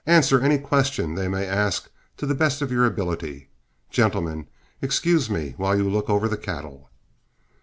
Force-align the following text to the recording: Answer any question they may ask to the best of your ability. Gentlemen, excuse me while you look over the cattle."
Answer 0.07 0.41
any 0.41 0.57
question 0.57 1.13
they 1.13 1.27
may 1.27 1.45
ask 1.45 1.91
to 2.17 2.25
the 2.25 2.33
best 2.33 2.63
of 2.63 2.71
your 2.71 2.85
ability. 2.87 3.49
Gentlemen, 3.91 4.47
excuse 4.81 5.29
me 5.29 5.53
while 5.57 5.77
you 5.77 5.87
look 5.87 6.09
over 6.09 6.27
the 6.27 6.37
cattle." 6.37 6.89